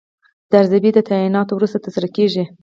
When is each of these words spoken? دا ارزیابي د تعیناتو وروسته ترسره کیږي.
دا 0.49 0.55
ارزیابي 0.61 0.91
د 0.93 0.99
تعیناتو 1.09 1.51
وروسته 1.55 1.77
ترسره 1.85 2.07
کیږي. 2.15 2.43